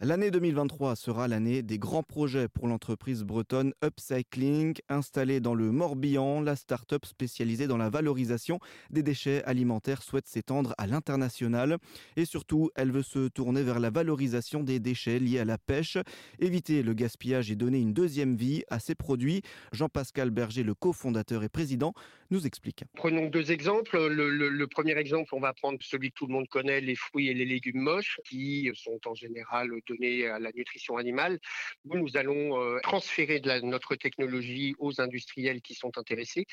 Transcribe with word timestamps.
L'année 0.00 0.30
2023 0.30 0.94
sera 0.94 1.26
l'année 1.26 1.64
des 1.64 1.76
grands 1.76 2.04
projets 2.04 2.46
pour 2.46 2.68
l'entreprise 2.68 3.24
bretonne 3.24 3.72
Upcycling. 3.84 4.76
Installée 4.88 5.40
dans 5.40 5.54
le 5.54 5.72
Morbihan, 5.72 6.40
la 6.40 6.54
start-up 6.54 7.04
spécialisée 7.04 7.66
dans 7.66 7.76
la 7.76 7.90
valorisation 7.90 8.60
des 8.90 9.02
déchets 9.02 9.42
alimentaires 9.42 10.04
souhaite 10.04 10.28
s'étendre 10.28 10.72
à 10.78 10.86
l'international. 10.86 11.78
Et 12.14 12.26
surtout, 12.26 12.70
elle 12.76 12.92
veut 12.92 13.02
se 13.02 13.26
tourner 13.26 13.64
vers 13.64 13.80
la 13.80 13.90
valorisation 13.90 14.62
des 14.62 14.78
déchets 14.78 15.18
liés 15.18 15.40
à 15.40 15.44
la 15.44 15.58
pêche, 15.58 15.98
éviter 16.38 16.84
le 16.84 16.94
gaspillage 16.94 17.50
et 17.50 17.56
donner 17.56 17.80
une 17.80 17.92
deuxième 17.92 18.36
vie 18.36 18.62
à 18.70 18.78
ses 18.78 18.94
produits. 18.94 19.42
Jean-Pascal 19.72 20.30
Berger, 20.30 20.62
le 20.62 20.76
cofondateur 20.76 21.42
et 21.42 21.48
président, 21.48 21.92
nous 22.30 22.46
explique. 22.46 22.84
Prenons 22.94 23.26
deux 23.26 23.52
exemples. 23.52 23.98
Le, 24.08 24.66
premier 24.66 24.96
exemple, 24.98 25.34
on 25.34 25.40
va 25.40 25.52
prendre 25.52 25.78
celui 25.80 26.10
que 26.10 26.14
tout 26.14 26.26
le 26.26 26.32
monde 26.32 26.48
connaît, 26.48 26.80
les 26.80 26.94
fruits 26.94 27.28
et 27.28 27.34
les 27.34 27.44
légumes 27.44 27.80
moches, 27.80 28.20
qui 28.28 28.70
sont 28.74 29.00
en 29.06 29.14
général 29.14 29.70
données 29.86 30.26
à 30.26 30.38
la 30.38 30.50
nutrition 30.52 30.96
animale. 30.96 31.38
Nous, 31.84 32.16
allons 32.16 32.60
euh, 32.60 32.78
transférer 32.82 33.40
notre 33.62 33.94
technologie 33.96 34.74
aux 34.78 35.00
industriels 35.00 35.62
qui 35.62 35.74
sont 35.74 35.96
intéressés 35.96 36.46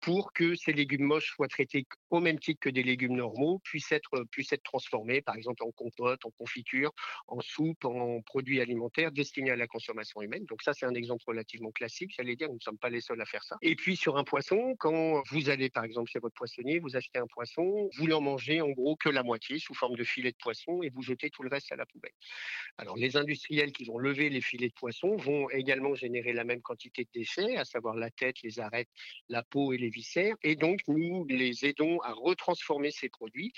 pour 0.00 0.32
que 0.32 0.54
ces 0.54 0.72
légumes 0.72 1.04
moches 1.04 1.32
soient 1.34 1.48
traités 1.48 1.86
au 2.10 2.20
même 2.20 2.38
titre 2.38 2.60
que 2.60 2.68
des 2.68 2.82
légumes 2.82 3.16
normaux, 3.16 3.60
puissent 3.64 3.92
être, 3.92 4.24
puissent 4.30 4.52
être 4.52 4.62
transformés, 4.62 5.22
par 5.22 5.36
exemple 5.36 5.62
en 5.62 5.70
compote, 5.70 6.24
en 6.24 6.30
confiture, 6.30 6.92
en 7.26 7.40
soupe, 7.40 7.84
en 7.84 8.20
produits 8.22 8.60
alimentaires 8.60 9.12
destinés 9.12 9.50
à 9.50 9.56
la 9.56 9.66
consommation 9.66 10.20
humaine. 10.22 10.44
Donc 10.46 10.62
ça, 10.62 10.72
c'est 10.72 10.86
un 10.86 10.94
exemple 10.94 11.22
relativement 11.26 11.70
classique. 11.70 12.12
J'allais 12.16 12.36
dire, 12.36 12.48
nous 12.48 12.56
ne 12.56 12.60
sommes 12.60 12.78
pas 12.78 12.90
les 12.90 13.00
seuls 13.00 13.20
à 13.20 13.26
faire 13.26 13.44
ça. 13.44 13.56
Et 13.62 13.76
puis 13.76 13.96
sur 13.96 14.16
un 14.16 14.24
poisson, 14.24 14.74
quand 14.78 15.21
vous 15.30 15.50
allez 15.50 15.70
par 15.70 15.84
exemple 15.84 16.10
chez 16.10 16.18
votre 16.18 16.34
poissonnier, 16.34 16.78
vous 16.78 16.96
achetez 16.96 17.18
un 17.18 17.26
poisson, 17.26 17.88
vous 17.96 18.06
n'en 18.06 18.20
mangez 18.20 18.60
en 18.60 18.70
gros 18.70 18.96
que 18.96 19.08
la 19.08 19.22
moitié 19.22 19.58
sous 19.58 19.74
forme 19.74 19.96
de 19.96 20.04
filet 20.04 20.32
de 20.32 20.36
poisson 20.36 20.82
et 20.82 20.90
vous 20.90 21.02
jetez 21.02 21.30
tout 21.30 21.42
le 21.42 21.48
reste 21.48 21.70
à 21.72 21.76
la 21.76 21.86
poubelle. 21.86 22.12
Alors 22.78 22.96
les 22.96 23.16
industriels 23.16 23.72
qui 23.72 23.84
vont 23.84 23.98
lever 23.98 24.30
les 24.30 24.40
filets 24.40 24.68
de 24.68 24.74
poisson 24.74 25.16
vont 25.16 25.48
également 25.50 25.94
générer 25.94 26.32
la 26.32 26.44
même 26.44 26.62
quantité 26.62 27.04
de 27.04 27.10
déchets, 27.12 27.56
à 27.56 27.64
savoir 27.64 27.94
la 27.94 28.10
tête, 28.10 28.36
les 28.42 28.60
arêtes, 28.60 28.88
la 29.28 29.42
peau 29.42 29.72
et 29.72 29.78
les 29.78 29.90
viscères. 29.90 30.36
Et 30.42 30.56
donc 30.56 30.80
nous 30.88 31.26
les 31.28 31.64
aidons 31.64 32.00
à 32.00 32.12
retransformer 32.12 32.90
ces 32.90 33.08
produits. 33.08 33.52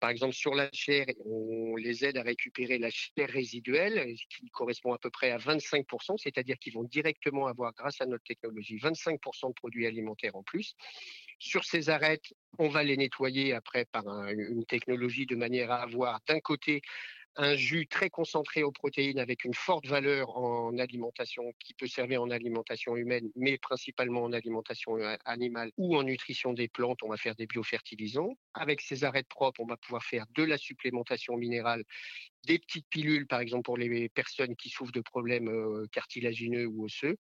Par 0.00 0.10
exemple 0.10 0.34
sur 0.34 0.54
la 0.54 0.70
chair, 0.72 1.06
on 1.24 1.76
les 1.76 2.04
aide 2.04 2.16
à 2.16 2.22
récupérer 2.22 2.78
la 2.78 2.90
chair 2.90 3.28
résiduelle 3.28 4.14
qui 4.30 4.50
correspond 4.50 4.92
à 4.92 4.98
peu 4.98 5.10
près 5.10 5.30
à 5.30 5.38
25%, 5.38 6.16
c'est-à-dire 6.16 6.56
qu'ils 6.58 6.74
vont 6.74 6.84
directement 6.84 7.46
avoir, 7.46 7.72
grâce 7.72 8.00
à 8.00 8.06
notre 8.06 8.24
technologie, 8.24 8.76
25% 8.76 9.48
de 9.48 9.54
produits 9.54 9.86
alimentaires 9.86 10.36
en 10.36 10.42
plus. 10.42 10.74
Sur 11.38 11.64
ces 11.64 11.90
arêtes, 11.90 12.34
on 12.58 12.68
va 12.68 12.84
les 12.84 12.96
nettoyer 12.96 13.52
après 13.52 13.84
par 13.86 14.04
une 14.28 14.64
technologie 14.64 15.26
de 15.26 15.34
manière 15.34 15.72
à 15.72 15.82
avoir 15.82 16.20
d'un 16.28 16.40
côté 16.40 16.82
un 17.36 17.54
jus 17.54 17.86
très 17.86 18.10
concentré 18.10 18.62
aux 18.62 18.72
protéines 18.72 19.18
avec 19.18 19.44
une 19.44 19.54
forte 19.54 19.86
valeur 19.86 20.36
en 20.36 20.76
alimentation 20.78 21.52
qui 21.58 21.74
peut 21.74 21.86
servir 21.86 22.22
en 22.22 22.30
alimentation 22.30 22.96
humaine, 22.96 23.30
mais 23.36 23.58
principalement 23.58 24.22
en 24.24 24.32
alimentation 24.32 24.96
euh, 24.98 25.16
animale 25.24 25.70
ou 25.76 25.96
en 25.96 26.02
nutrition 26.02 26.52
des 26.52 26.68
plantes. 26.68 27.02
On 27.02 27.08
va 27.08 27.16
faire 27.16 27.34
des 27.34 27.46
biofertilisants. 27.46 28.36
Avec 28.54 28.80
ces 28.80 29.04
arêtes 29.04 29.28
propres, 29.28 29.60
on 29.60 29.66
va 29.66 29.76
pouvoir 29.76 30.04
faire 30.04 30.26
de 30.34 30.42
la 30.42 30.58
supplémentation 30.58 31.36
minérale, 31.36 31.84
des 32.46 32.58
petites 32.58 32.86
pilules, 32.88 33.26
par 33.26 33.40
exemple 33.40 33.64
pour 33.64 33.76
les 33.76 34.08
personnes 34.08 34.56
qui 34.56 34.68
souffrent 34.68 34.92
de 34.92 35.00
problèmes 35.00 35.50
cartilagineux 35.92 36.66
ou 36.66 36.84
osseux, 36.84 37.16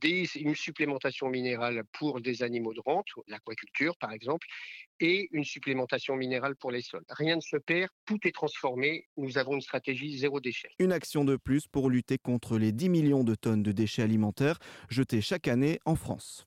des, 0.00 0.28
une 0.36 0.54
supplémentation 0.54 1.28
minérale 1.28 1.82
pour 1.92 2.20
des 2.20 2.42
animaux 2.42 2.74
de 2.74 2.80
rente, 2.80 3.06
l'aquaculture 3.26 3.96
par 3.96 4.12
exemple, 4.12 4.46
et 5.00 5.28
une 5.32 5.44
supplémentation 5.44 6.16
minérale 6.16 6.56
pour 6.56 6.70
les 6.70 6.82
sols. 6.82 7.04
Rien 7.08 7.36
ne 7.36 7.40
se 7.40 7.56
perd, 7.56 7.90
tout 8.04 8.18
est 8.24 8.32
transformé. 8.32 9.06
Nous 9.16 9.38
avons 9.38 9.54
une 9.54 9.60
stratégie 9.60 10.18
zéro 10.18 10.40
déchet. 10.40 10.70
Une 10.78 10.92
action 10.92 11.24
de 11.24 11.36
plus 11.36 11.66
pour 11.68 11.90
lutter 11.90 12.18
contre 12.18 12.58
les 12.58 12.72
10 12.72 12.88
millions 12.88 13.24
de 13.24 13.34
tonnes 13.34 13.62
de 13.62 13.72
déchets 13.72 14.02
alimentaires 14.02 14.58
jetés 14.88 15.20
chaque 15.20 15.48
année 15.48 15.78
en 15.84 15.94
France. 15.94 16.46